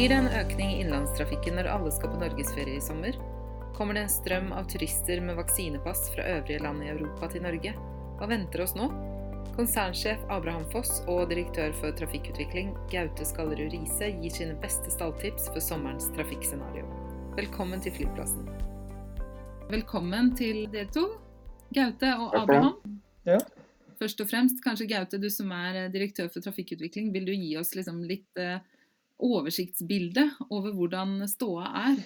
[0.00, 3.18] Blir det en økning i innlandstrafikken når alle skal på norgesferie i sommer?
[3.76, 7.74] Kommer det en strøm av turister med vaksinepass fra øvrige land i Europa til Norge?
[8.16, 8.86] Hva venter oss nå?
[9.58, 15.60] Konsernsjef Abraham Foss og direktør for trafikkutvikling Gaute Skallerud Riise gir sine beste stalltips for
[15.68, 16.88] sommerens trafikkscenario.
[17.36, 18.48] Velkommen til flyplassen.
[19.68, 21.10] Velkommen til dere to,
[21.76, 23.00] Gaute og Abraham.
[23.28, 23.36] Ja.
[24.00, 27.76] Først og fremst, kanskje Gaute, du som er direktør for trafikkutvikling, vil du gi oss
[27.76, 28.62] liksom litt eh,
[29.24, 32.00] oversiktsbilde over hvordan ståa er?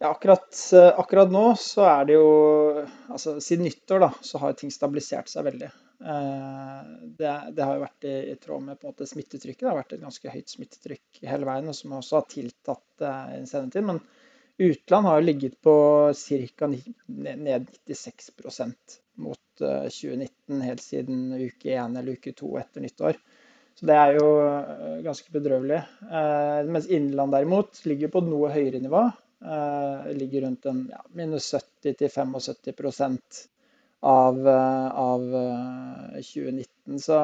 [0.00, 2.28] Ja, akkurat, eh, akkurat, nå så er det jo
[3.12, 5.68] altså Siden nyttår da, så har ting stabilisert seg veldig.
[6.00, 6.78] Eh,
[7.18, 9.60] det, det har jo vært i, i tråd med på en måte smittetrykket.
[9.60, 13.34] Det har vært et ganske høyt smittetrykk hele veien, og som også har tiltatt eh,
[13.34, 13.86] i en senere tid.
[13.90, 14.00] Men
[14.70, 15.76] utland har jo ligget på
[16.16, 16.70] ca.
[16.72, 23.20] ned 96% mot 2019 helt siden uke 1 eller uke 2 etter nyttår.
[23.80, 25.78] Så det er jo eh, ganske bedrøvelig.
[26.04, 29.06] Eh, mens innland derimot ligger på noe høyere nivå.
[29.40, 33.16] Eh, ligger rundt en ja, minus 70 til 75
[34.04, 35.24] av, av
[36.18, 37.00] 2019.
[37.00, 37.22] Så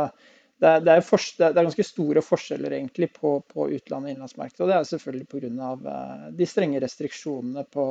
[0.56, 4.64] det er, det, er det er, ganske store forskjeller egentlig på, på utlandet og innenlandsmarkedet.
[4.64, 6.00] Og det er selvfølgelig pga.
[6.40, 7.86] de strenge restriksjonene på,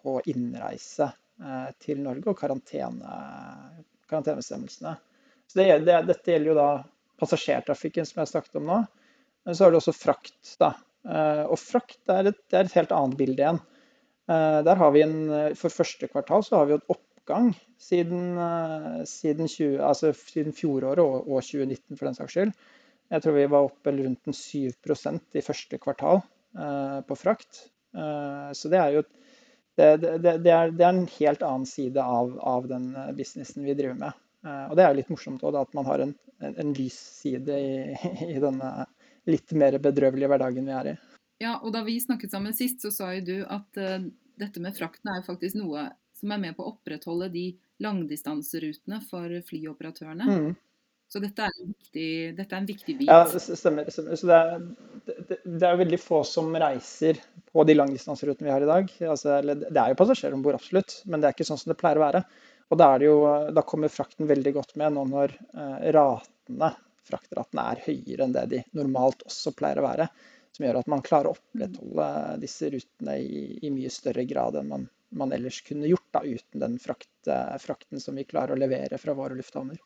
[0.00, 1.12] på innreise
[1.84, 3.16] til Norge og karantene,
[4.08, 4.96] karantenebestemmelsene.
[5.52, 6.70] Så det, dette gjelder jo da
[7.20, 8.82] passasjertrafikken som jeg snakket om nå.
[9.46, 10.56] Men så har du også frakt.
[10.60, 10.74] da.
[11.06, 13.60] Eh, og frakt er et, er et helt annet bilde igjen.
[14.26, 15.18] Eh, der har vi en,
[15.58, 21.02] For første kvartal så har vi et oppgang siden, eh, siden, 20, altså siden fjoråret
[21.04, 22.56] og, og, 2019 for den saks skyld.
[23.14, 26.24] Jeg tror vi var oppe rundt en 7% i første kvartal
[27.06, 27.58] på frakt.
[27.94, 29.02] Så det er jo
[29.76, 33.76] det, det, det, er, det, er, en helt annen side av, av den businessen vi
[33.78, 34.16] driver med.
[34.46, 37.58] Og det er jo litt morsomt også, at man har en, en, en lys side
[37.58, 37.74] i,
[38.34, 38.72] i, denne
[39.26, 40.96] litt mer bedrøvelige hverdagen vi er i.
[41.42, 44.06] Ja, og da vi snakket sammen sist, så sa jo du at uh,
[44.40, 47.48] dette med frakten er faktisk noe som er med på å opprettholde de
[47.84, 50.28] langdistanserutene for flyoperatørene.
[50.30, 50.54] Mm.
[51.12, 53.10] Så dette er, viktig, dette er, en viktig bit.
[53.10, 53.86] Ja, det stemmer.
[53.92, 54.16] stemmer.
[54.18, 54.64] Så det er,
[55.28, 57.20] det, det er veldig få som reiser
[57.52, 58.90] på de langdistanserutene vi har i dag.
[59.12, 61.78] Altså, det er jo passasjerer om bord, absolutt, men det er ikke sånn som det
[61.78, 62.24] pleier å være.
[62.72, 63.18] Og da, jo,
[63.54, 66.72] da, kommer frakten veldig godt med nå når eh, ratene,
[67.06, 70.08] fraktratene er høyere enn det de normalt også pleier å være.
[70.56, 72.08] Som gjør at man klarer å opprettholde
[72.42, 76.64] disse rutene i, i mye større grad enn man, man ellers kunne gjort da, uten
[76.64, 77.30] den frakt,
[77.62, 79.78] frakten som vi klarer å levere fra våre lufthavner.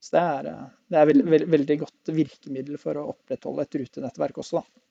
[0.00, 3.80] Så det er, eh, det er veld, veld, veldig godt virkemiddel for å opprettholde et
[3.82, 4.60] rutenettverk også.
[4.60, 4.84] Da.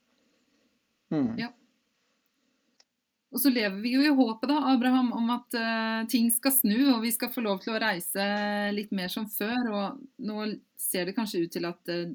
[1.16, 1.30] Mm.
[1.40, 1.52] Ja.
[3.28, 6.76] Og så lever vi jo i håpet, da, Abraham, om at uh, ting skal snu
[6.94, 8.24] og vi skal få lov til å reise
[8.72, 9.68] litt mer som før.
[9.68, 10.48] Og nå
[10.80, 12.08] ser det kanskje ut til at uh,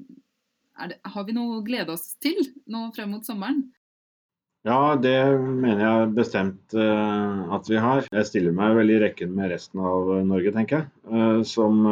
[0.90, 3.62] det, Har vi noe å glede oss til nå frem mot sommeren?
[4.66, 8.08] Ja, det mener jeg bestemt uh, at vi har.
[8.10, 11.44] Jeg stiller meg vel i rekken med resten av Norge, tenker jeg.
[11.46, 11.84] som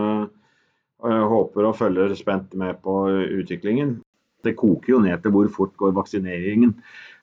[1.03, 2.95] håper og følger spent med på
[3.43, 3.97] utviklingen.
[4.43, 6.75] Det koker jo ned til hvor fort går vaksineringen.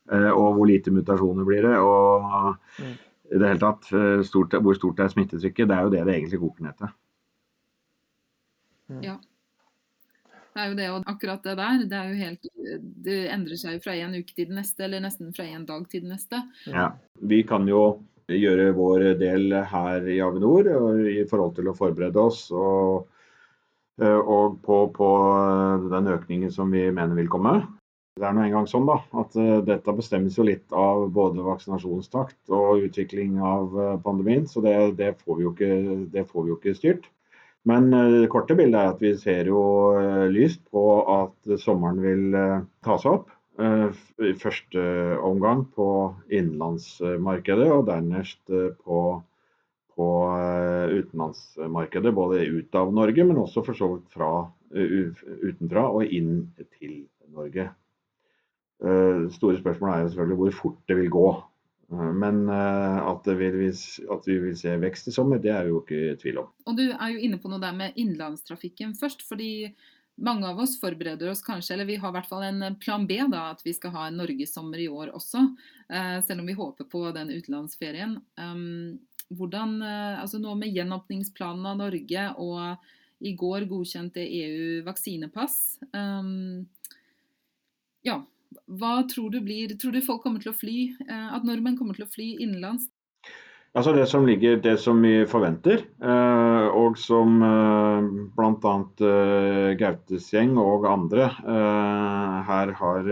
[0.09, 1.77] Eh, og hvor lite mutasjoner blir det.
[1.77, 2.25] Og
[2.81, 2.93] mm.
[3.29, 5.69] i det hele tatt, eh, stort, hvor stort er smittetrykket?
[5.69, 6.93] Det er jo det det egentlig koker ned til.
[8.89, 9.01] Mm.
[9.05, 9.17] Ja.
[10.49, 12.47] Det er jo det, og akkurat det der, det er jo helt
[13.05, 15.85] Det endrer seg jo fra en uke til den neste, eller nesten fra en dag
[15.91, 16.41] til den neste.
[16.65, 16.89] Ja.
[17.21, 17.83] Vi kan jo
[18.29, 20.67] gjøre vår del her i Avinor
[21.09, 23.07] i forhold til å forberede oss og,
[24.01, 25.09] eh, og på, på
[25.93, 27.55] den økningen som vi mener vil komme.
[28.19, 32.51] Det er nå engang sånn da, at uh, dette bestemmes jo litt av både vaksinasjonstakt
[32.51, 35.71] og utvikling av uh, pandemien, så det, det, får ikke,
[36.11, 37.07] det, får vi jo ikke, styrt.
[37.69, 39.61] Men uh, det korte bildet er at vi ser jo
[40.35, 40.83] lyst på
[41.15, 42.39] at sommeren vil
[42.85, 43.35] ta seg opp.
[43.59, 44.81] I første
[45.27, 45.87] omgang på
[46.31, 48.99] innenlandsmarkedet, og dernest på,
[49.95, 50.07] på
[50.95, 52.13] utenlandsmarkedet.
[52.15, 54.31] Både ut av Norge, men også for så vidt fra,
[54.71, 56.31] utenfra og inn
[56.79, 57.01] til
[57.35, 57.67] Norge.
[58.79, 61.27] Det eh, store spørsmålet er jo selvfølgelig hvor fort det vil gå.
[61.91, 63.59] Eh, men eh, at, vil,
[64.15, 66.51] at, vi vil se vekst i sommer, det er vi jo ikke i tvil om.
[66.69, 69.27] Og Du er jo inne på noe der med innenlandstrafikken først.
[69.27, 69.73] fordi
[70.19, 73.21] mange av oss forbereder oss kanskje, eller vi har i hvert fall en plan B,
[73.31, 75.45] da, at vi skal ha en norgessommer i år også.
[76.27, 78.17] Selv om vi håper på den utenlandsferien.
[79.31, 79.77] Hvordan,
[80.19, 85.79] altså Nå med gjenåpningsplanen av Norge og i går godkjente EU vaksinepass.
[88.03, 88.19] Ja,
[88.79, 91.97] hva tror du blir Tror du folk kommer til å fly, eh, at nordmenn kommer
[91.97, 92.89] til å fly innenlands?
[93.77, 98.73] Altså det som ligger, det som vi forventer, eh, og som eh, bl.a.
[99.77, 101.29] Gautes gjeng og andre
[102.49, 103.11] her har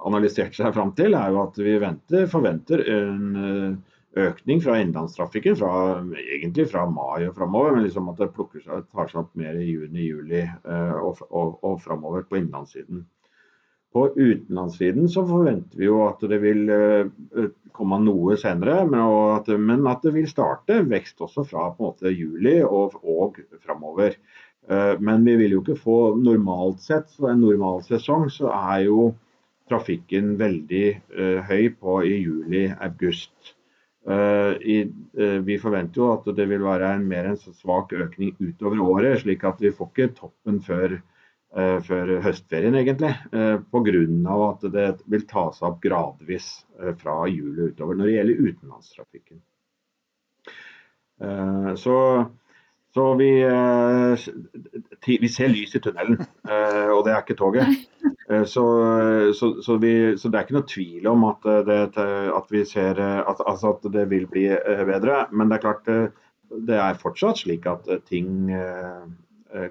[0.00, 3.82] analysert seg fram til, er jo at vi venter, forventer en
[4.16, 5.74] økning fra innenlandstrafikken fra,
[6.40, 9.60] egentlig fra mai og framover, men liksom at det plukker seg, tar seg opp mer
[9.60, 13.04] i juni, juli og, og, og framover på innenlandssiden.
[13.92, 16.68] På utenlandssiden så forventer vi jo at det vil
[17.74, 21.88] komme noe senere, men at, men at det vil starte vekst også fra på en
[21.88, 24.14] måte juli og, og framover.
[25.02, 29.10] Men vi vil jo ikke få normalt sett, så en normal sesong så er jo
[29.70, 30.86] trafikken veldig
[31.48, 33.54] høy på i juli-august.
[34.06, 39.42] Vi forventer jo at det vil være en mer enn svak økning utover året, slik
[39.50, 41.18] at vi får ikke toppen før Eh,
[41.50, 43.10] før høstferien, egentlig.
[43.34, 44.34] Eh, Pga.
[44.46, 46.50] at det vil ta seg opp gradvis
[46.80, 49.40] eh, fra juli utover når det gjelder utenlandstrafikken.
[51.76, 51.94] Så,
[52.96, 53.26] så vi,
[55.20, 56.16] vi, ser lys i tunnelen,
[56.94, 57.74] og det er ikke toget.
[58.48, 58.64] Så,
[59.36, 63.02] så, så, vi, så det er ikke noe tvil om at det, at vi ser
[63.04, 64.46] at, altså at det vil bli
[64.88, 65.26] bedre.
[65.28, 65.92] Men det er klart
[66.70, 69.04] det er fortsatt slik at ting Eh,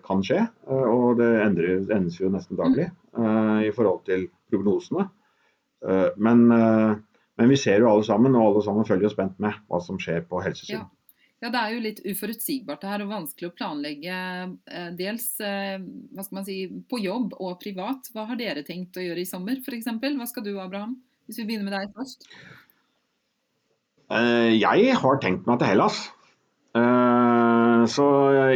[0.03, 0.43] kan skje.
[0.67, 5.09] Eh, og det endres, endres jo nesten daglig uh, i forhold til prognosene.
[6.19, 9.77] Men, men, vi ser jo alle sammen, og alle sammen følger jo spent med hva
[9.79, 10.81] som skjer på helsesiden.
[10.81, 11.13] Ja.
[11.45, 11.51] ja.
[11.53, 14.17] Det er jo litt uforutsigbart det her, og vanskelig å planlegge
[14.99, 16.57] dels hva skal man si,
[16.91, 18.11] på jobb og privat.
[18.11, 19.87] Hva har dere tenkt å gjøre i sommer f.eks.?
[19.87, 20.97] Hva skal du Abraham?
[21.29, 22.27] Hvis vi begynner med deg først.
[24.59, 26.09] Jeg har tenkt meg til Hellas.
[27.87, 28.05] Så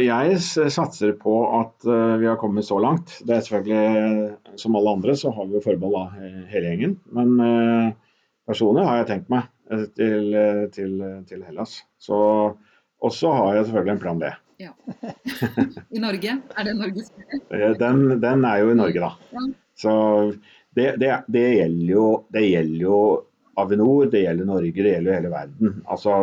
[0.02, 3.16] jeg satser på at eh, vi har kommet så langt.
[3.24, 6.96] Det er selvfølgelig, Som alle andre så har vi jo forbehold av hele gjengen.
[7.14, 7.90] Men eh,
[8.48, 10.38] personlig har jeg tenkt meg eh, til,
[10.74, 10.96] til,
[11.28, 11.76] til Hellas.
[11.98, 12.16] Så,
[13.00, 14.32] og så har jeg selvfølgelig en plan B.
[14.62, 14.72] Ja.
[15.90, 16.38] I Norge?
[16.56, 17.12] Er det Norges
[17.82, 19.46] den, den er jo i Norge, da.
[19.74, 19.94] Så
[20.74, 22.98] det, det, det, gjelder jo, det gjelder jo
[23.58, 25.80] Avinor, det gjelder Norge, det gjelder jo hele verden.
[25.86, 26.20] Altså,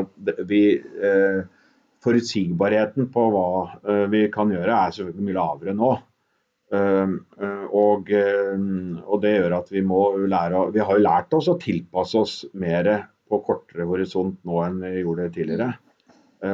[0.48, 0.62] vi...
[0.80, 1.42] Eh,
[2.03, 3.50] forutsigbarheten på hva
[3.86, 5.92] eh, vi kan gjøre, er selvfølgelig mye lavere nå.
[6.71, 7.13] Eh,
[7.45, 8.12] eh, og,
[9.06, 10.01] og, det gjør at vi må
[10.31, 12.92] lære Vi har jo lært oss å tilpasse oss mer
[13.31, 15.71] på kortere horisont nå enn vi gjorde tidligere.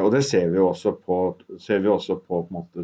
[0.04, 1.18] Og det ser vi også på,
[1.48, 2.84] vi også på, på måte,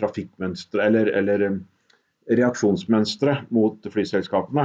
[0.00, 1.42] trafikkmønstre, eller, eller
[2.32, 4.64] reaksjonsmønstre mot flyselskapene.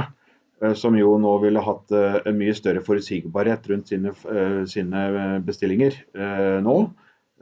[0.78, 4.12] Som jo nå ville hatt en mye større forutsigbarhet rundt sine,
[4.70, 5.00] sine
[5.44, 5.98] bestillinger
[6.64, 6.76] nå.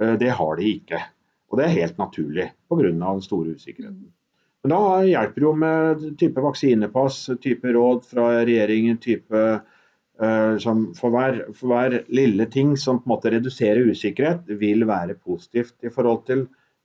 [0.01, 1.03] Eh, det har de ikke.
[1.51, 2.83] Og det er helt naturlig pga.
[2.89, 4.13] den store usikkerheten.
[4.63, 9.63] Men da hjelper jo med type vaksinepass, type råd fra regjeringen, type
[10.23, 15.75] for hver, for hver, lille ting som på en måte reduserer usikkerhet, vil være positivt
[15.83, 16.45] i forhold til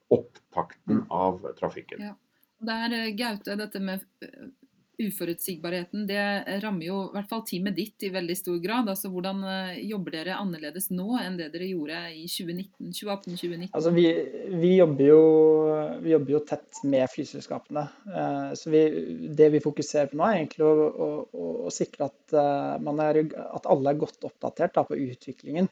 [0.10, 2.02] opptakten av trafikken.
[2.02, 2.16] Ja.
[2.66, 4.02] Der, er eh, Gaute, dette med
[4.98, 6.22] uforutsigbarheten det
[6.64, 8.90] rammer jo i hvert fall teamet ditt i veldig stor grad.
[8.90, 13.70] altså Hvordan eh, jobber dere annerledes nå enn det dere gjorde i 2018-2019?
[13.78, 14.08] Altså vi,
[14.56, 15.22] vi, jobber jo,
[16.02, 17.86] vi, jobber jo, tett med flyselskapene.
[18.10, 18.84] Eh, så vi,
[19.38, 23.70] Det vi fokuserer på nå, er egentlig å, å, å sikre at, eh, er, at,
[23.70, 25.70] alle er godt oppdatert da, på utviklingen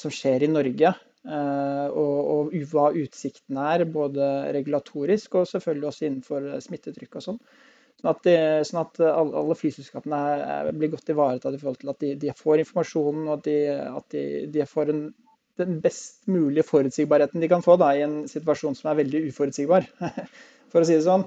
[0.00, 0.88] som skjer i Norge.
[1.28, 7.40] Og, og hva utsiktene er, både regulatorisk og selvfølgelig også innenfor smittetrykk og sånn.
[7.96, 8.34] Sånn at, de,
[8.68, 13.30] sånn at alle flyselskapene blir godt ivaretatt i forhold til at de, de får informasjonen
[13.30, 13.56] og at de,
[13.88, 15.00] at de, de får en,
[15.56, 19.88] den best mulige forutsigbarheten de kan få da, i en situasjon som er veldig uforutsigbar,
[20.72, 21.24] for å si det sånn.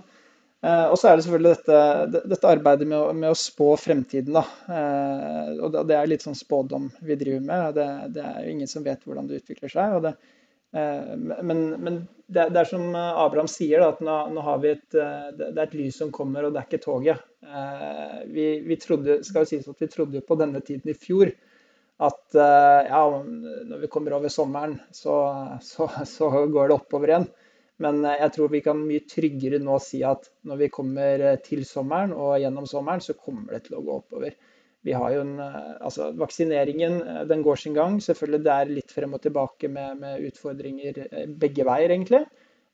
[0.62, 4.36] Eh, og så er det selvfølgelig dette, dette arbeidet med å, med å, spå fremtiden.
[4.38, 4.44] Da.
[4.76, 7.80] Eh, og det, er litt sånn spådom vi driver med.
[7.80, 7.88] Det,
[8.20, 9.98] det er jo ingen som vet hvordan det utvikler seg.
[9.98, 10.38] og det, Eh,
[10.72, 11.96] men, men
[12.30, 15.78] det, er som Abraham sier, at nå, nå, har vi et, eh, det er et
[15.80, 17.24] lys som kommer, og det er ikke toget.
[17.42, 21.34] Eh, vi, vi trodde, skal jo sies at vi trodde på denne tiden i fjor
[22.00, 23.00] at ja,
[23.68, 25.18] når vi kommer over sommeren, så,
[25.60, 27.26] så, så går det oppover igjen.
[27.84, 32.14] Men jeg tror vi kan mye tryggere nå si at når vi kommer til sommeren
[32.16, 34.38] og gjennom sommeren, så kommer det til å gå oppover
[34.86, 37.98] vi har jo en, eh, altså Vaksineringen eh, den går sin gang.
[38.04, 42.24] Selvfølgelig det er litt frem og tilbake med, med utfordringer eh, begge veier, egentlig.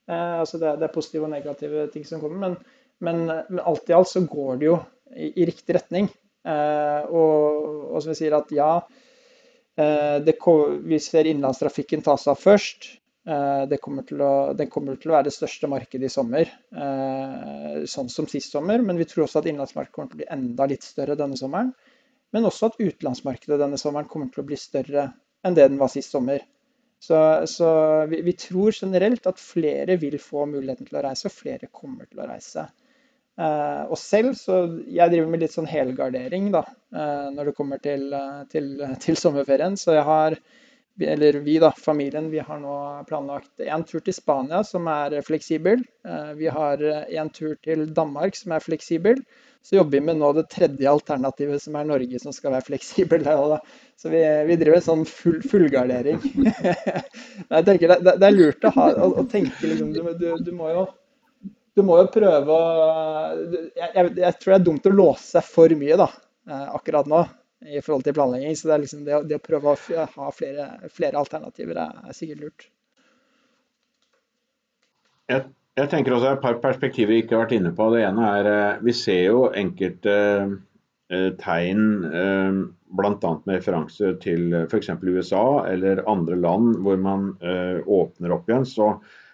[0.06, 2.42] Eh, altså det, det, er positive og negative ting som kommer.
[2.44, 2.60] Men,
[3.06, 4.78] men, men alt i alt så går det jo
[5.16, 6.12] i, i riktig retning.
[6.46, 8.70] Eh, og, og, som vi sier at ja,
[9.82, 10.38] eh, det,
[10.86, 12.92] vi ser innenlandstrafikken ta seg av først.
[13.26, 16.52] Det kommer, å, det kommer, til å, være det største markedet i sommer,
[17.90, 18.84] sånn som sist sommer.
[18.86, 21.72] Men vi tror også at innenlandsmarkedet kommer til å bli enda litt større denne sommeren.
[22.34, 25.10] Men også at utenlandsmarkedet denne sommeren kommer til å bli større
[25.46, 26.41] enn det den var sist sommer.
[27.05, 27.17] Så,
[27.50, 27.70] så
[28.10, 32.08] vi, vi, tror generelt at flere vil få muligheten til å reise, og flere kommer
[32.10, 32.65] til å reise.
[33.36, 36.63] Og selv så Jeg driver med litt sånn helgardering da,
[37.36, 38.08] når det kommer til,
[38.51, 38.70] til,
[39.03, 39.75] til sommerferien.
[39.77, 40.38] Så jeg har
[41.00, 42.75] eller vi da, familien, vi har nå
[43.10, 45.84] planlagt en tur til Spania som er fleksibel.
[46.08, 49.20] Eh, vi har en tur til Danmark som er fleksibel.
[49.66, 53.24] Så jobber vi med nå det tredje alternativet som er Norge som skal være fleksibel.
[53.98, 56.20] Så vi, vi driver en sånn full, fullgardering.
[57.56, 60.70] Jeg tenker det, det, er lurt å, ha, å, tenke liksom, du, du, du, må
[60.70, 60.84] jo,
[61.74, 62.68] du må jo prøve å
[63.42, 66.08] jeg, jeg, jeg tror det er dumt å låse seg for mye da,
[66.46, 67.25] eh, akkurat nå
[67.65, 68.55] i forhold til planlegging.
[68.55, 72.43] Så det, liksom det, det å prøve å ha flere, flere alternativer er, er, sikkert
[72.43, 72.67] lurt.
[75.31, 75.48] Jeg,
[75.79, 77.89] jeg, tenker også et par perspektiver vi ikke har vært inne på.
[77.93, 82.62] Det ene er eh, vi ser jo enkelte eh, tegn eh,
[82.95, 83.34] bl.a.
[83.48, 84.93] med referanse til f.eks.
[85.01, 88.67] USA eller andre land hvor man åpner opp igjen.
[88.69, 88.93] Så,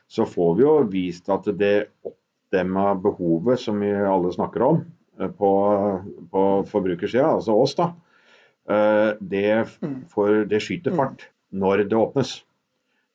[0.10, 4.82] så, får vi jo vist at det oppdemma behovet som vi alle snakker om
[5.38, 5.52] på,
[6.32, 7.92] på forbrukersida, altså oss, da,
[9.20, 9.46] det,
[10.12, 11.00] for, det skyter mm.
[11.00, 12.40] fart når det åpnes.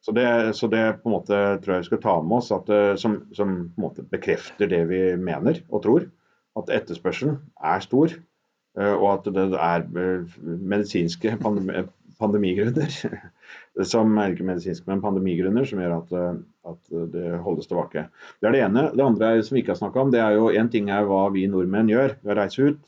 [0.07, 2.69] Så det, så det, på en måte tror jeg vi skal ta med oss, at,
[2.71, 6.07] eh, som, som, på en måte bekrefter det vi mener og tror.
[6.57, 8.15] At etterspørselen er stor,
[8.79, 9.89] eh, og at det er
[10.47, 11.83] medisinske pandemi,
[12.23, 12.95] pandemigrunner
[13.95, 16.15] som er ikke medisinske, men pandemigrunner som gjør at,
[16.71, 18.07] at, det holdes tilbake.
[18.39, 18.87] Det er det ene.
[18.95, 21.27] Det andre som vi ikke har snakka om, det er jo én ting er hva
[21.35, 22.87] vi nordmenn gjør ved å reise ut.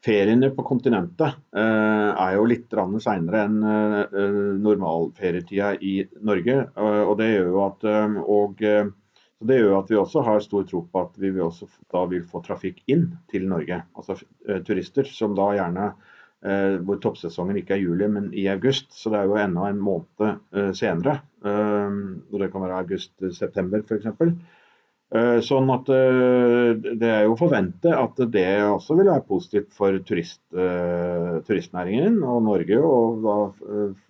[0.00, 2.72] Feriene på kontinentet eh, er jo litt
[3.04, 6.54] seinere enn eh, normalferietida i Norge.
[6.72, 8.88] Eh, og det gjør jo at, eh, og, eh,
[9.50, 11.52] det gjør at vi også har stor tro på at vi vil
[11.92, 13.82] da vil få trafikk inn til Norge.
[13.92, 14.16] Altså
[14.48, 15.92] eh, turister som da gjerne
[16.40, 18.94] hvor toppsesongen ikke er juli, men i august.
[18.96, 21.18] Så det er jo enda en måned senere.
[21.44, 24.06] og det kan være august-september f.eks.
[25.10, 29.72] Eh, sånn at eh, Det er jo å forvente at det også vil være positivt
[29.74, 33.34] for turist, eh, turistnæringen og Norge, og da,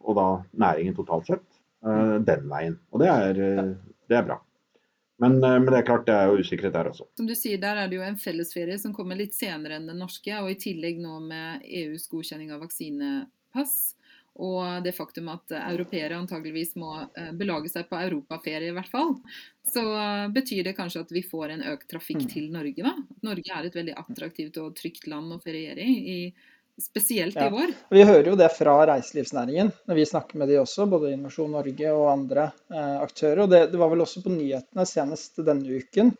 [0.05, 0.29] og da,
[0.61, 1.47] næringen totalt sett,
[1.81, 2.77] den veien.
[2.93, 3.39] Og det er,
[4.13, 4.37] det er bra.
[5.21, 7.07] Men, men, det er klart det er jo usikkerhet der også.
[7.17, 10.01] Som du sier, Der er det jo en fellesferie som kommer litt senere enn den
[10.01, 10.33] norske.
[10.45, 13.75] Og i tillegg nå med EUs godkjenning av vaksinepass
[14.41, 19.17] og det faktum at europeere antageligvis må eh, belage seg på europaferie i hvert fall,
[19.71, 19.83] så
[20.35, 22.31] betyr det kanskje at vi får en økt trafikk mm.
[22.33, 22.87] til Norge.
[22.87, 22.95] da.
[23.29, 26.23] Norge er et veldig attraktivt og trygt land å feriere i.
[26.81, 27.47] Spesielt ja.
[27.47, 27.73] i vår.
[27.93, 31.93] Vi hører jo det fra reiselivsnæringen når vi snakker med de også, både Innovasjon Norge
[31.93, 33.45] og andre eh, aktører.
[33.45, 36.15] og det, det, var vel også på nyhetene senest denne uken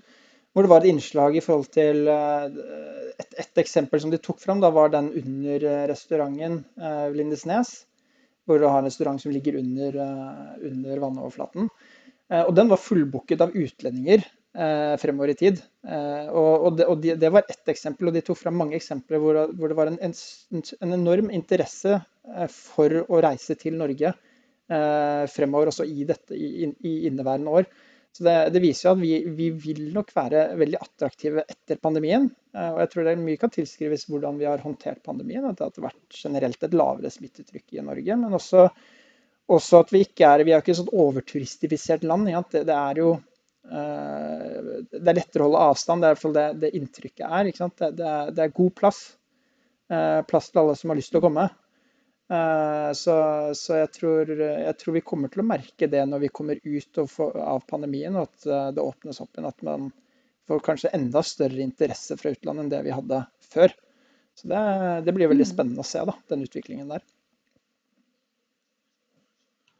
[0.51, 2.59] hvor det var et innslag i forhold til eh,
[3.23, 4.61] et, et eksempel som de tok fram.
[4.61, 7.73] Da var den under restauranten eh, Lindesnes
[8.51, 11.71] hvor du har en restaurant som ligger under, eh, under vannoverflaten.
[12.31, 15.61] Eh, og den var fullbooket av utlendinger eh, fremover i tid.
[15.83, 19.39] Og, og, det, og det, var ett eksempel, og de tok fram mange eksempler hvor,
[19.57, 20.17] hvor det var en, en,
[20.53, 22.03] en, enorm interesse
[22.53, 24.13] for å reise til Norge
[24.71, 27.67] fremover, også i, dette, i, i inneværende år.
[28.13, 32.27] Så det, det, viser jo at vi, vi, vil nok være veldig attraktive etter pandemien.
[32.57, 35.47] Eh, og jeg tror det mye kan tilskrives hvordan vi har håndtert pandemien.
[35.47, 38.17] At det har vært generelt et lavere smittetrykk i Norge.
[38.25, 38.67] Men også,
[39.55, 42.33] også at vi ikke er Vi er ikke et sånt overturistifisert land.
[42.33, 42.43] Ja.
[42.43, 46.03] Det, det, er jo eh, det er lettere å holde avstand.
[46.03, 47.55] Det er i hvert fall det, det inntrykket er.
[47.55, 48.57] Det, det, er.
[48.59, 49.03] god plass.
[49.87, 51.47] Eh, plass til alle som har lyst til å komme.
[52.31, 53.15] Eh, så,
[53.55, 57.01] så jeg, tror, jeg, tror, vi kommer til å merke det når vi kommer ut
[57.03, 59.49] av pandemien, og at eh, det åpnes opp igjen.
[59.51, 59.89] At man
[60.51, 63.75] får kanskje enda større interesse fra utlandet enn det vi hadde før.
[64.39, 64.61] Så det,
[65.07, 65.51] det blir veldig mm.
[65.53, 67.03] spennende å se, da, den utviklingen der.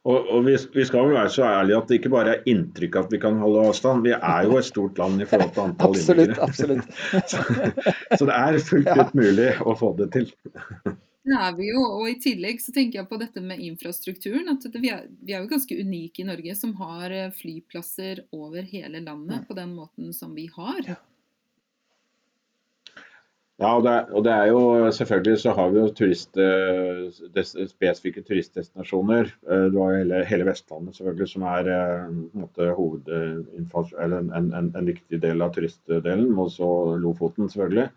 [0.01, 2.95] Og, og vi, vi, skal vel være så ærlige at det ikke bare er inntrykk
[3.03, 4.03] at vi kan holde avstand.
[4.07, 6.35] Vi er jo et stort land i forhold til antall innbyggere.
[6.49, 7.29] Absolutt, absolutt.
[7.31, 10.33] så, så, det er fullt ut mulig å få det til.
[11.21, 14.49] Det er vi jo, og i tillegg så tenker jeg på dette med infrastrukturen.
[14.49, 18.65] at vi er, vi er jo ganske unike i Norge som har eh, flyplasser over
[18.65, 20.95] hele landet på den måten som vi har.
[23.61, 24.61] Ja, og det, og det er jo
[24.97, 27.03] selvfølgelig så har vi jo turist, eh,
[27.35, 29.29] des, spesifikke turistdestinasjoner.
[29.45, 32.23] Eh, du har hele, hele Vestlandet selvfølgelig som er en,
[32.57, 36.31] hoved, en, en, en, viktig del av turistdelen.
[36.33, 37.91] Og så Lofoten selvfølgelig.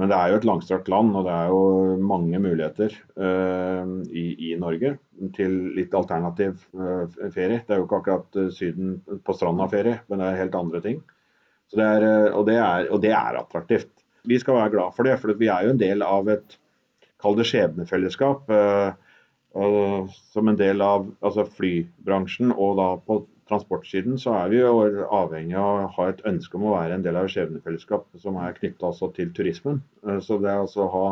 [0.00, 4.24] Men det er jo et langstrakt land, og det er jo mange muligheter uh, i,
[4.48, 4.94] i, Norge
[5.36, 7.04] til litt alternativ uh,
[7.34, 7.60] ferie.
[7.66, 8.94] Det er jo ikke akkurat uh, Syden
[9.26, 11.02] på stranda-ferie, men det er helt andre ting.
[11.76, 13.92] Det er, og, det er, og, det er, attraktivt.
[14.26, 16.56] Vi skal være glad for det, for vi er jo en del av et
[17.20, 18.48] kall det skjebnefellesskap.
[20.32, 25.56] som en del av altså flybransjen og da på transportsiden så er vi jo avhengig
[25.58, 28.92] av å ha et ønske om å være en del av skjebnefellesskap som er knytta
[29.16, 29.82] til turismen.
[30.22, 31.06] Så det altså å ha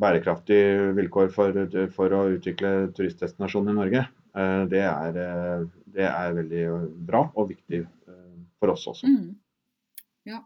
[0.00, 1.56] bærekraftige vilkår for,
[1.94, 4.04] for, å utvikle turistdestinasjonen i Norge,
[4.70, 5.16] det er,
[5.94, 6.66] det er, veldig
[7.08, 7.82] bra og viktig
[8.60, 9.10] for oss også.
[9.10, 9.34] Mm.
[10.30, 10.42] Ja.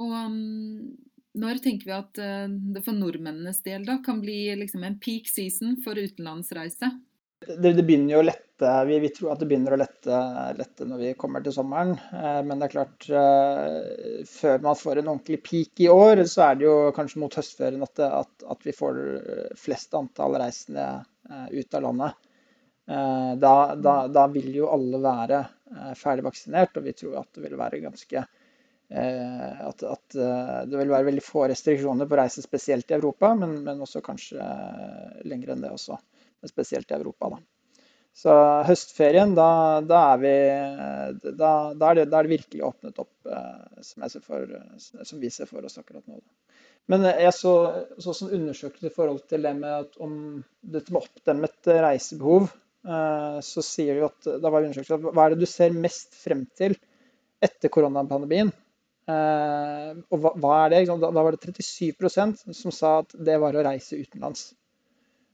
[0.00, 0.38] Og um,
[1.38, 2.20] når tenker vi at
[2.76, 6.92] det for nordmennenes del da kan bli liksom en peak season for utenlandsreise?
[7.46, 8.70] Det, det, begynner jo å lette.
[8.88, 10.20] Vi, vi, tror at det begynner å lette,
[10.58, 11.92] lette, når vi kommer til sommeren.
[12.10, 16.48] Eh, men det er klart, eh, før man får en ordentlig peak i år, så
[16.48, 18.98] er det jo kanskje mot høstferien at, at, at, vi får
[19.60, 20.88] flest antall reisende
[21.30, 22.24] eh, ut av landet.
[22.88, 25.42] Da, da, da, vil jo alle være
[26.00, 31.10] ferdig vaksinert, og vi tror at det vil være ganske at, at, det vil være
[31.10, 34.40] veldig få restriksjoner på reise, spesielt i Europa, men, men også kanskje
[35.28, 35.98] lenger enn det også.
[36.46, 37.40] Spesielt i Europa, da.
[38.18, 38.34] Så
[38.66, 39.48] høstferien, da,
[39.86, 40.32] da er vi
[41.38, 45.30] da, da, er det, da, er det, virkelig åpnet opp, eh, som, for, som, vi
[45.30, 46.18] ser for oss akkurat nå.
[46.90, 47.52] Men jeg så,
[48.00, 50.14] så en undersøkelse i forhold til det med at om
[50.64, 52.48] dette med oppdemmet reisebehov.
[53.44, 56.78] Så sier de at da var undersøkelse hva er det du ser mest frem til
[57.44, 58.48] etter koronapandemien?
[59.08, 60.80] Uh, og hva, hva, er det?
[61.00, 64.50] Da, var det 37% som sa at det var å reise utenlands.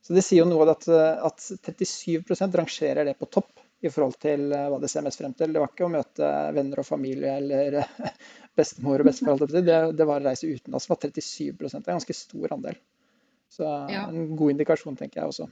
[0.04, 4.50] Så det sier jo noe at, at 37% rangerer det på topp i forhold til
[4.52, 5.52] uh, hva de ser mest frem til.
[5.52, 8.10] Det var ikke å møte venner og familie eller uh,
[8.58, 9.44] bestemor og bestefar.
[9.48, 10.88] Det, det var å reise utenlands.
[10.88, 12.80] Det var 37 Det er en ganske stor andel.
[13.52, 14.06] Så ja.
[14.08, 15.48] en god indikasjon, tenker jeg også.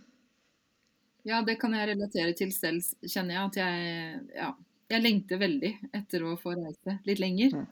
[1.29, 3.45] Ja, det kan jeg relatere til selv, kjenner jeg.
[3.45, 4.49] At jeg, ja,
[4.93, 7.55] jeg lengter veldig etter å få reise litt lenger.
[7.57, 7.69] Mm.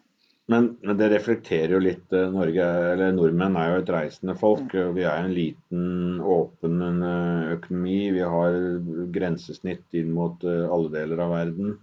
[0.51, 4.73] Men, men, det reflekterer jo litt eh, Norge, eller Nordmenn er jo et reisende folk.
[4.75, 4.95] Mm.
[4.97, 5.85] Vi er en liten,
[6.27, 7.99] åpen eh, økonomi.
[8.17, 8.57] Vi har
[9.15, 11.79] grensesnitt inn mot eh, alle deler av verden.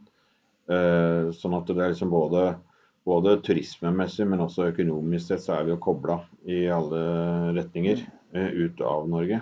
[0.67, 2.41] Sånn at det er liksom både,
[3.08, 7.04] både turismemessig, men også økonomisk sett så er vi jo kobla i alle
[7.56, 8.02] retninger
[8.36, 9.39] ut av Norge.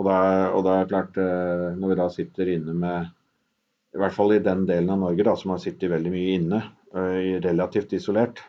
[0.00, 1.20] Og det, er, og det er klart,
[1.76, 3.12] når vi da sitter inne med
[3.92, 6.62] i hvert fall i den delen av Norge da, som har sittet veldig mye inne,
[6.92, 8.40] relativt isolert.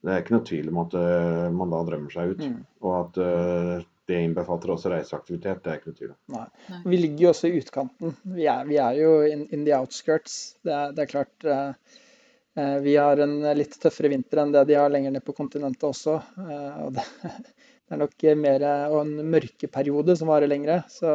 [0.00, 2.44] Det er ikke noe tvil om at uh, man da drømmer seg ut.
[2.44, 2.60] Mm.
[2.86, 5.62] Og at uh, det innbefatter også reiseaktivitet.
[5.62, 6.20] Det er ikke noe tvil om.
[6.36, 6.78] Nei.
[6.86, 8.14] Vi ligger jo også i utkanten.
[8.36, 10.38] Vi er, vi er jo in, in, the outskirts.
[10.64, 11.98] Det er, det er klart uh,
[12.82, 16.16] Vi har en litt tøffere vinter enn det de har lenger ned på kontinentet også.
[16.16, 17.04] og det,
[17.86, 20.80] det er nok mer og en mørkeperiode som varer lengre.
[20.90, 21.12] Så,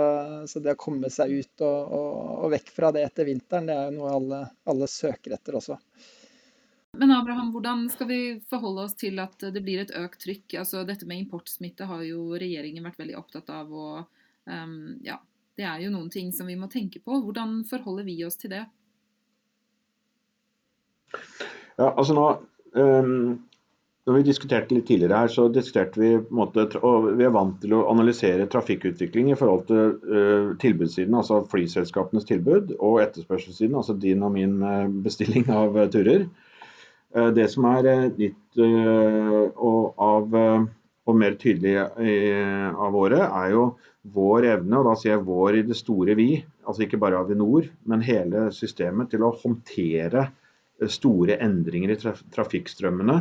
[0.48, 3.76] så, det å komme seg ut og, og, og, vekk fra det etter vinteren, det
[3.76, 4.42] er jo noe alle,
[4.72, 5.82] alle søker etter også.
[6.98, 10.58] Men Abraham, hvordan skal vi forholde oss til at det blir et økt trykk?
[10.62, 13.72] Altså, dette med importsmitte har jo regjeringen vært veldig opptatt av.
[13.72, 14.04] og
[14.50, 15.20] um, ja,
[15.58, 17.20] Det er jo noen ting som vi må tenke på.
[17.26, 18.64] Hvordan forholder vi oss til det?
[21.76, 22.26] Ja, altså nå,
[22.80, 23.44] um,
[24.06, 27.34] når vi diskuterte litt tidligere her, så diskuterte vi på en måte, og vi er
[27.36, 33.76] vant til å analysere trafikkutvikling i forhold til uh, tilbudssiden, altså flyselskapenes tilbud, og etterspørselssiden,
[33.80, 36.28] altså din og min uh, bestilling av turer.
[37.16, 40.36] Eh, det som er eh, nytt eh, og, av,
[41.06, 43.68] og mer tydelig av året, er jo
[44.16, 46.30] vår evne, og da sier jeg vår i det store vi,
[46.66, 50.28] altså ikke bare Avinor, men hele systemet til å håndtere
[50.92, 51.98] store endringer i
[52.36, 53.20] trafikkstrømmene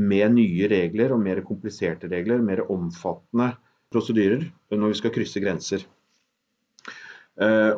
[0.00, 3.54] med nye regler og mer kompliserte regler, mer omfattende
[3.90, 5.86] prosedyrer når vi skal krysse grenser.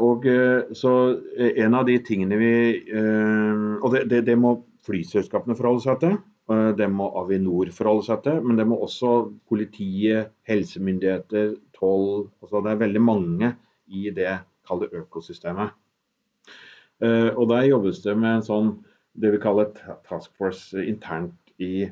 [0.03, 0.27] Og
[0.75, 0.93] så
[1.39, 2.55] En av de tingene vi
[3.79, 6.17] Og det, det, det må flyselskapene forholde seg til.
[6.77, 9.13] Det må Avinor forholde seg til, men det må også
[9.49, 13.53] politiet, helsemyndigheter, toll altså Det er veldig mange
[13.87, 14.35] i det
[14.69, 15.75] kalde økosystemet.
[17.03, 18.71] Eh, og Der jobbes det med en sånn
[19.19, 19.73] det vi kaller
[20.09, 21.89] task force internt i,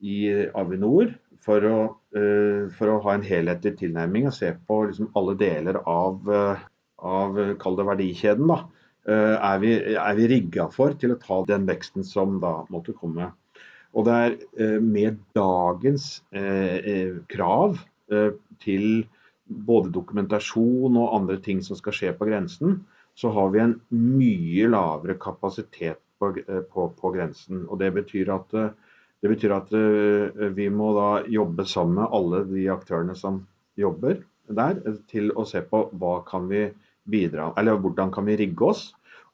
[0.00, 0.18] i
[0.54, 1.12] Avinor.
[1.44, 1.78] For å,
[2.16, 6.62] eh, for å, ha en helhetlig tilnærming og se på liksom alle deler av, eh,
[7.04, 8.48] av kall det verdikjeden.
[8.48, 8.73] da, Eh,
[9.04, 13.30] er vi, er vi rigga for til å ta den veksten som da måtte komme.
[13.94, 17.78] Og det er eh, med dagens eh, krav
[18.60, 19.04] til
[19.44, 22.82] både dokumentasjon og andre ting som skal skje på grensen,
[23.16, 26.34] så har vi en mye lavere kapasitet på,
[26.72, 27.62] på, på grensen.
[27.68, 29.72] Og det betyr at, det betyr at
[30.58, 33.40] vi må da jobbe sammen med alle de aktørene som
[33.80, 34.20] jobber
[34.52, 36.66] der, til å se på hva kan vi
[37.04, 38.84] bidra, eller hvordan kan vi rigge oss.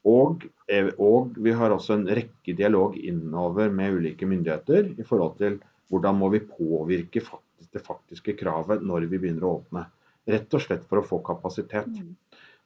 [0.08, 5.36] Og, eh, og, vi har også en rekke dialog innover med ulike myndigheter i forhold
[5.38, 5.58] til
[5.90, 7.22] hvordan må vi påvirke
[7.70, 9.84] det faktiske kravet når vi begynner å åpne.
[10.30, 11.90] Rett og slett for å få kapasitet.
[11.90, 12.14] Mm.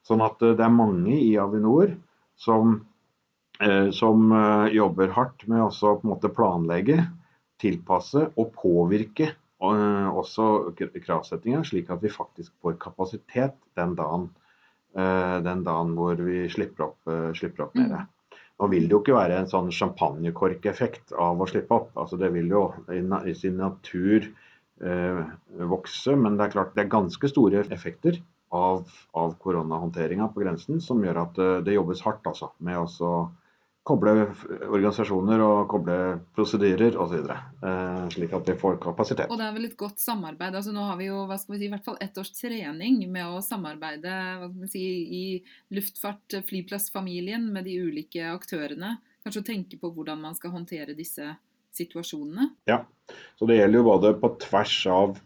[0.04, 1.96] Sånn at eh, det er mange i Avinor
[2.36, 2.82] som
[3.94, 4.32] som
[4.74, 6.96] jobber hardt med å planlegge,
[7.62, 9.28] tilpasse og påvirke
[9.62, 14.28] også kravsettinga, slik at vi faktisk får kapasitet den dagen,
[14.94, 18.04] den dagen hvor vi slipper opp, slipper opp mer.
[18.60, 21.90] Nå vil det jo ikke være en sånn champagnekorkeffekt av å slippe opp.
[21.98, 24.28] Altså det vil jo i sin natur
[24.80, 25.22] eh,
[25.72, 28.20] vokse, men det er klart det er ganske store effekter
[28.54, 28.84] av,
[29.18, 33.16] av koronahåndteringa på grensen som gjør at eh, det jobbes hardt altså, med å
[33.84, 34.12] koble
[34.64, 35.96] organisasjoner og koble
[36.36, 37.26] prosedyrer osv.
[37.28, 39.28] Eh, slik at vi får kapasitet.
[39.28, 40.56] Og det er vel et godt samarbeid.
[40.56, 43.02] altså Nå har vi jo hva skal vi si, i hvert fall ett års trening
[43.12, 45.24] med å samarbeide hva skal vi si, i
[45.76, 48.96] luftfart, flyplassfamilien med de ulike aktørene.
[49.24, 51.34] Kanskje å tenke på hvordan man skal håndtere disse
[51.76, 52.54] situasjonene.
[52.70, 52.84] Ja,
[53.36, 55.18] så det gjelder jo både på tvers av,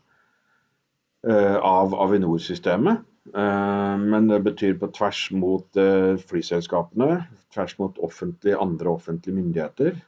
[1.28, 8.54] uh, av Avinor-systemet Eh, men det betyr på tvers mot eh, flyselskapene, tvers mot offentlig,
[8.58, 9.98] andre offentlige myndigheter.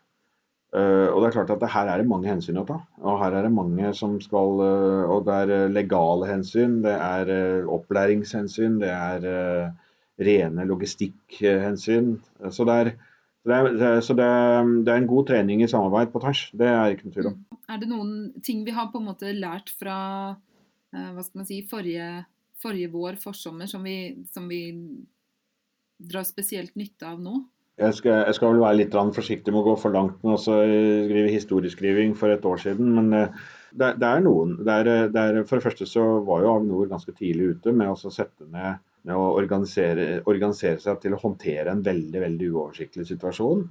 [0.70, 2.78] Eh, og det er klart at her er det mange hensyn å ta.
[3.02, 8.80] Og her er det mange som skal Og det er legale hensyn, det er opplæringshensyn,
[8.82, 9.28] det er
[10.20, 12.18] rene logistikkhensyn.
[12.52, 12.92] Så det er,
[13.48, 16.50] det er, så det er, det er en god trening i samarbeid på tvers.
[16.52, 17.40] Det er ikke noe tvil om.
[17.70, 19.96] Er det noen ting vi har på en måte lært fra
[20.90, 22.24] hva skal man si, forrige
[22.60, 23.96] forrige vår, forsommer, som vi,
[24.32, 24.60] som vi
[26.00, 27.40] drar spesielt nytte av nå?
[27.80, 30.40] Jeg skal, jeg skal, vel være litt forsiktig med å gå for langt med å
[30.42, 32.90] skrive historieskriving for et år siden.
[32.98, 33.40] Men eh,
[33.72, 34.58] det, det er noen.
[34.60, 37.92] Det er, det er, for det første så var jo Avinor ganske tidlig ute med
[37.92, 43.06] å sette ned med å organisere, organisere, seg til å håndtere en veldig veldig uoversiktlig
[43.08, 43.64] situasjon.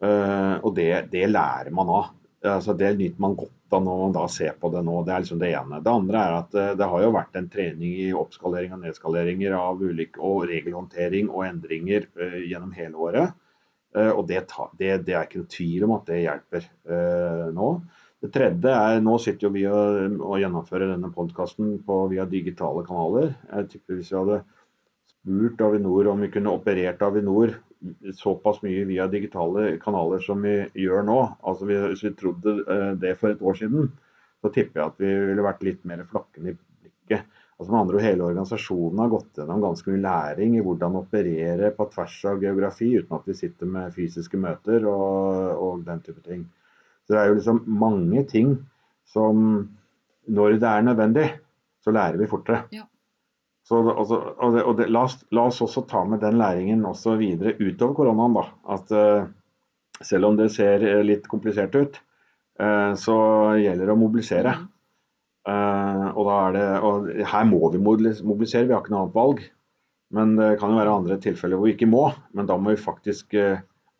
[0.00, 2.10] Uh, og det, det, lærer man av.
[2.44, 4.96] Altså, det nyter man godt da når man da ser på det nå.
[5.06, 5.80] Det er liksom det ene.
[5.84, 9.54] Det andre er at eh, det har jo vært en trening i oppskalering og nedskaleringer
[9.58, 13.38] av ulike, og regelhåndtering og endringer uh, gjennom hele året.
[13.96, 14.44] Uh, og det,
[14.78, 16.70] det, det, er ikke noe tvil om at det hjelper
[17.54, 17.72] nå.
[18.20, 21.78] Det tredje er nå sitter jo vi og, og gjennomfører denne podkasten
[22.10, 23.32] via digitale kanaler.
[23.48, 24.42] Jeg tipper Hvis vi hadde
[25.08, 27.54] spurt Avinor om vi kunne operert Avinor
[28.16, 33.14] såpass mye via digitale kanaler som vi gjør nå, altså hvis vi trodde eh, det
[33.20, 33.90] for et år siden,
[34.40, 37.24] så tipper jeg at vi ville vært litt mer flakkende i blikket.
[37.60, 41.72] Altså med andre ord, Hele organisasjonen har gått gjennom ganske mye læring i hvordan operere
[41.76, 46.24] på tvers av geografi, uten at vi sitter med fysiske møter og, og den type
[46.24, 46.46] ting.
[47.04, 48.54] Så Det er jo liksom mange ting
[49.08, 49.44] som
[50.30, 51.26] når det er nødvendig,
[51.84, 52.64] så lærer vi fortere.
[52.72, 52.86] Ja.
[53.70, 56.82] Så, altså, og det, og det, la, oss, la, oss, også ta med den læringen
[56.88, 58.34] også videre utover koronaen.
[58.34, 58.42] da,
[58.74, 59.28] at uh,
[60.02, 61.98] Selv om det ser eh, litt komplisert ut,
[62.58, 63.16] uh, så
[63.60, 64.56] gjelder det å mobilisere.
[65.46, 69.44] Uh, og, det, og her må vi mobilisere, vi har ikke noe annet valg.
[70.10, 72.08] Men det kan jo være andre tilfeller hvor vi ikke må.
[72.34, 73.36] Men da må vi faktisk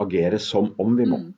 [0.02, 1.20] agere som om vi må.
[1.20, 1.34] Mm.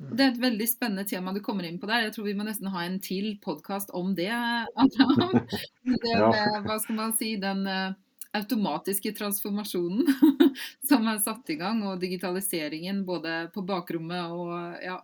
[0.00, 2.06] Det er et veldig spennende tema du kommer inn på der.
[2.06, 4.32] Jeg tror vi må nesten ha en til podkast om det.
[5.84, 7.92] det med, hva skal man si, den uh,
[8.36, 10.08] automatiske transformasjonen
[10.88, 14.96] som er satt i gang, og digitaliseringen både på bakrommet og ja,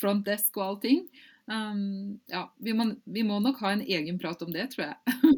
[0.00, 1.04] front desk og allting.
[1.44, 5.36] Um, ja, vi må, vi må, nok ha en egen prat om det, tror jeg.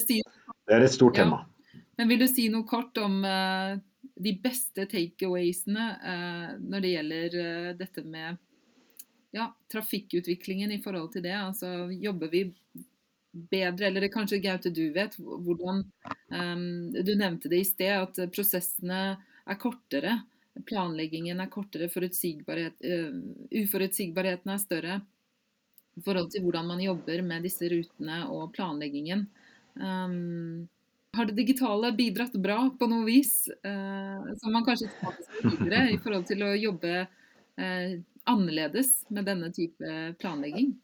[0.06, 0.22] si,
[0.64, 1.44] det er et stort tema.
[1.44, 3.76] Ja, men vil du si noe kort om uh,
[4.14, 8.36] de beste takeawaysene eh, når det gjelder eh, dette med
[9.34, 11.34] ja, trafikkutviklingen i forhold til det.
[11.34, 12.44] Altså jobber vi
[13.34, 15.82] bedre, eller det kanskje Gaute du vet, hvordan
[16.30, 19.00] um, Du nevnte det i sted, at prosessene
[19.44, 20.20] er kortere.
[20.68, 23.18] Planleggingen er kortere, forutsigbarhet, uh,
[23.64, 25.00] uforutsigbarheten er større
[25.94, 29.26] i forhold til hvordan man jobber med disse rutene og planleggingen.
[29.74, 30.68] Um,
[31.16, 35.98] har det digitale bidratt bra på noe vis, eh, som man kanskje tar videre i
[36.02, 37.94] forhold til å jobbe eh,
[38.30, 40.74] annerledes med denne type planlegging?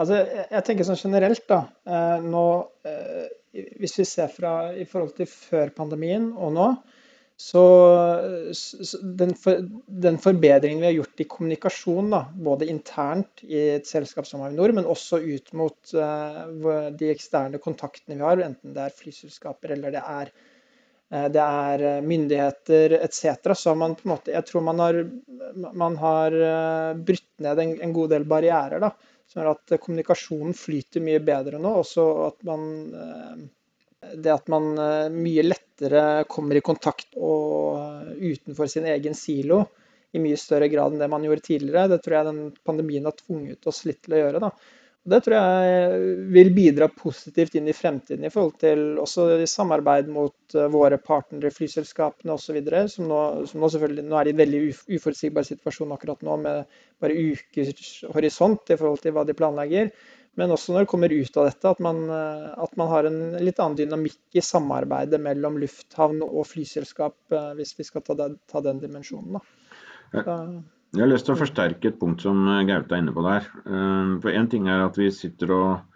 [0.00, 1.62] Altså, jeg tenker sånn generelt, da.
[1.86, 2.46] Eh, nå,
[2.88, 3.30] eh,
[3.80, 6.68] hvis vi ser fra i forhold til før pandemien og nå,
[7.42, 7.62] så,
[9.02, 14.28] den, for, den, forbedringen vi har gjort i kommunikasjon, da, både internt i et selskap
[14.28, 18.94] som Avinor, men også ut mot uh, de eksterne kontaktene vi har, enten det er
[18.94, 20.30] flyselskaper eller det er,
[21.10, 25.00] uh, det er eh, myndigheter etc., så man på en måte Jeg tror man har,
[25.82, 28.86] man har uh, brutt ned en, en, god del barrierer.
[28.86, 28.92] da,
[29.26, 31.74] Som gjør at kommunikasjonen flyter mye bedre nå.
[31.82, 32.70] Også at man
[34.14, 39.64] det at man eh, mye lettere kommer i kontakt og eh, utenfor sin egen silo
[40.12, 41.88] i mye større grad enn det man gjorde tidligere.
[41.94, 44.42] Det tror jeg den pandemien har tvunget oss litt til å gjøre.
[44.44, 44.52] Da.
[45.02, 50.54] Det tror jeg vil bidra positivt inn i fremtiden i forhold til også samarbeid mot
[50.54, 52.60] eh, våre partnere, flyselskapene osv.
[52.92, 53.20] Som, nå,
[53.50, 54.62] som nå selvfølgelig nå er i en veldig
[54.98, 59.90] uforutsigbar situasjon akkurat nå med bare ukers horisont i forhold til hva de planlegger.
[60.40, 63.18] Men også når det kommer ut av dette, at man, eh, at man har en
[63.44, 68.38] litt annen dynamikk i samarbeidet mellom lufthavn og flyselskap, eh, hvis vi skal ta den,
[68.48, 69.36] ta den dimensjonen.
[69.36, 69.42] Da.
[70.92, 73.48] Jeg har lyst til å forsterke et punkt som eh, Gaute er inne på der.
[74.24, 75.88] For Én ting er at vi sitter og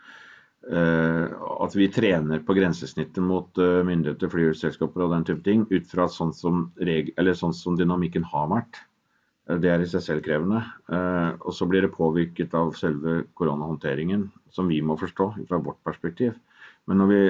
[0.67, 3.55] at vi trener på grensesnittet mot
[3.87, 8.81] myndigheter, flyselskaper og den type ting, ut fra sånn som, sånn som dynamikken har vært.
[9.47, 10.59] Det er i seg selv krevende.
[11.47, 16.35] Og så blir det påvirket av selve koronahåndteringen, som vi må forstå fra vårt perspektiv.
[16.87, 17.21] Men når vi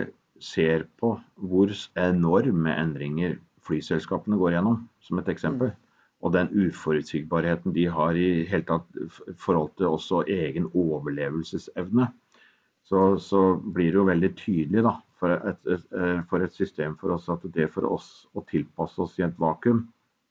[0.41, 5.73] ser på hvor enorme endringer flyselskapene går gjennom, som et eksempel,
[6.25, 8.87] og den uforutsigbarheten de har i hele tatt
[9.41, 12.09] forhold til også egen overlevelsesevne,
[12.87, 15.85] så, så blir det jo veldig tydelig da, for et, et,
[16.31, 19.85] for et, system for oss at det for oss å tilpasse oss i et vakuum,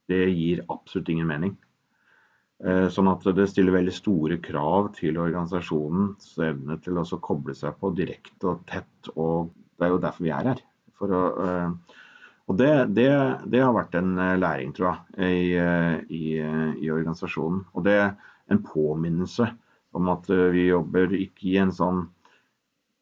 [0.09, 1.55] det gir absolutt ingen mening.
[2.63, 7.75] Eh, sånn at det stiller veldig store krav til organisasjonens evne til å koble seg
[7.81, 9.09] på direkte og tett.
[9.15, 10.61] og Det er jo derfor vi er her.
[11.03, 11.09] Å,
[11.47, 11.99] eh,
[12.45, 13.09] og det, det,
[13.51, 15.51] det, har vært en eh, læring, tror jeg, i,
[16.15, 17.65] i, i, organisasjonen.
[17.75, 18.15] Og det er
[18.53, 19.49] en påminnelse
[19.95, 22.05] om at vi jobber ikke i en sånn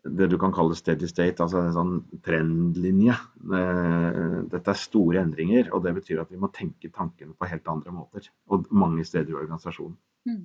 [0.03, 1.93] det du kan kalle steady state, altså en sånn
[2.25, 3.15] trendlinje.
[4.51, 7.93] Dette er store endringer, og det betyr at vi må tenke tankene på helt andre
[7.95, 8.27] måter.
[8.51, 9.95] Og mange steder i organisasjonen.
[10.27, 10.43] Mm.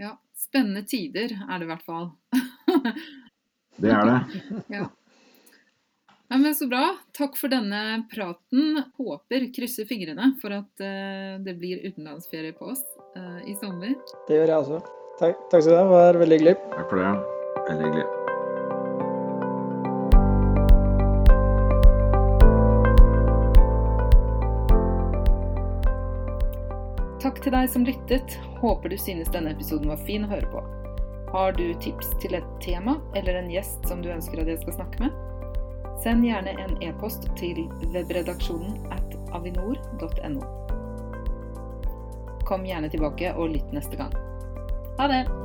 [0.00, 2.10] Ja, spennende tider er det i hvert fall.
[3.82, 4.42] det er det.
[4.78, 4.88] ja.
[6.32, 6.94] Ja, men Så bra.
[7.12, 8.80] Takk for denne praten.
[8.96, 12.80] Håper, krysser fingrene for at uh, det blir utenlandsferie på oss
[13.18, 13.92] uh, i sommer.
[14.30, 14.80] Det gjør jeg også.
[15.20, 15.84] Takk, takk skal du ha.
[15.84, 16.58] Det var veldig hyggelig.
[16.72, 17.14] Takk for det.
[17.68, 18.06] Veldig hyggelig.
[27.22, 28.38] Takk til deg som lyttet.
[28.58, 30.62] Håper du synes denne episoden var fin å høre på.
[31.32, 34.76] Har du tips til et tema eller en gjest som du ønsker at jeg skal
[34.80, 35.14] snakke med?
[36.02, 37.62] Send gjerne en e-post til
[37.94, 40.42] webredaksjonen at avinor.no.
[42.48, 44.18] Kom gjerne tilbake og lytt neste gang.
[44.98, 45.41] Ha det!